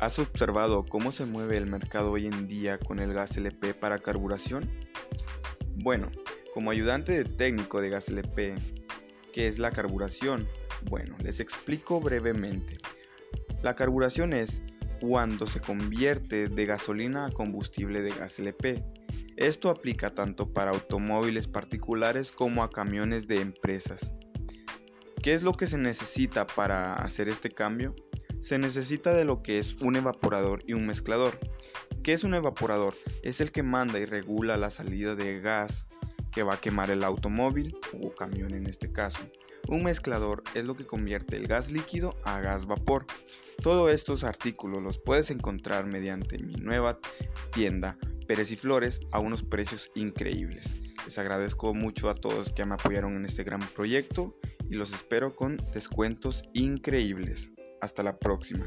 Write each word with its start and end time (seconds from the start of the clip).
¿Has 0.00 0.20
observado 0.20 0.84
cómo 0.84 1.10
se 1.10 1.26
mueve 1.26 1.56
el 1.56 1.66
mercado 1.66 2.12
hoy 2.12 2.28
en 2.28 2.46
día 2.46 2.78
con 2.78 3.00
el 3.00 3.12
gas 3.12 3.36
LP 3.36 3.74
para 3.74 3.98
carburación? 3.98 4.70
Bueno, 5.74 6.12
como 6.54 6.70
ayudante 6.70 7.12
de 7.12 7.24
técnico 7.24 7.80
de 7.80 7.90
gas 7.90 8.08
LP, 8.08 8.54
¿qué 9.32 9.48
es 9.48 9.58
la 9.58 9.72
carburación? 9.72 10.46
Bueno, 10.88 11.16
les 11.24 11.40
explico 11.40 12.00
brevemente. 12.00 12.74
La 13.60 13.74
carburación 13.74 14.34
es 14.34 14.62
cuando 15.00 15.48
se 15.48 15.60
convierte 15.60 16.48
de 16.48 16.64
gasolina 16.64 17.26
a 17.26 17.32
combustible 17.32 18.00
de 18.00 18.10
gas 18.10 18.38
LP. 18.38 18.84
Esto 19.36 19.68
aplica 19.68 20.10
tanto 20.10 20.52
para 20.52 20.70
automóviles 20.70 21.48
particulares 21.48 22.30
como 22.30 22.62
a 22.62 22.70
camiones 22.70 23.26
de 23.26 23.40
empresas. 23.40 24.12
¿Qué 25.24 25.34
es 25.34 25.42
lo 25.42 25.50
que 25.50 25.66
se 25.66 25.76
necesita 25.76 26.46
para 26.46 26.94
hacer 26.94 27.28
este 27.28 27.50
cambio? 27.50 27.96
Se 28.40 28.58
necesita 28.58 29.14
de 29.14 29.24
lo 29.24 29.42
que 29.42 29.58
es 29.58 29.74
un 29.80 29.96
evaporador 29.96 30.62
y 30.66 30.74
un 30.74 30.86
mezclador. 30.86 31.38
¿Qué 32.02 32.12
es 32.12 32.24
un 32.24 32.34
evaporador? 32.34 32.94
Es 33.22 33.40
el 33.40 33.52
que 33.52 33.62
manda 33.62 33.98
y 33.98 34.04
regula 34.04 34.56
la 34.56 34.70
salida 34.70 35.14
de 35.14 35.40
gas 35.40 35.86
que 36.32 36.42
va 36.42 36.54
a 36.54 36.60
quemar 36.60 36.90
el 36.90 37.04
automóvil 37.04 37.76
o 38.00 38.14
camión 38.14 38.54
en 38.54 38.66
este 38.66 38.92
caso. 38.92 39.20
Un 39.68 39.84
mezclador 39.84 40.42
es 40.54 40.64
lo 40.64 40.76
que 40.76 40.86
convierte 40.86 41.36
el 41.36 41.46
gas 41.46 41.70
líquido 41.70 42.16
a 42.24 42.40
gas 42.40 42.66
vapor. 42.66 43.06
Todos 43.62 43.92
estos 43.92 44.24
artículos 44.24 44.82
los 44.82 44.98
puedes 44.98 45.30
encontrar 45.30 45.86
mediante 45.86 46.38
mi 46.38 46.54
nueva 46.54 46.98
tienda 47.52 47.98
Pérez 48.26 48.52
y 48.52 48.56
Flores 48.56 49.00
a 49.10 49.18
unos 49.18 49.42
precios 49.42 49.90
increíbles. 49.94 50.76
Les 51.04 51.18
agradezco 51.18 51.74
mucho 51.74 52.08
a 52.08 52.14
todos 52.14 52.52
que 52.52 52.64
me 52.64 52.74
apoyaron 52.74 53.16
en 53.16 53.24
este 53.24 53.42
gran 53.42 53.60
proyecto 53.60 54.38
y 54.70 54.76
los 54.76 54.92
espero 54.92 55.34
con 55.34 55.56
descuentos 55.72 56.42
increíbles. 56.52 57.50
Hasta 57.80 58.02
la 58.02 58.18
próxima. 58.18 58.66